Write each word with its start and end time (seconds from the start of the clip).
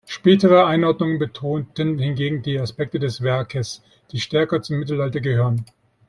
Spätere 0.07 0.65
Einordnungen 0.65 1.19
betonten 1.19 1.99
hingegen 1.99 2.41
die 2.41 2.59
Aspekte 2.59 2.97
des 2.97 3.21
Werkes, 3.21 3.83
die 4.11 4.19
stärker 4.19 4.59
zum 4.63 4.79
Mittelalter 4.79 5.19
gehören. 5.19 5.63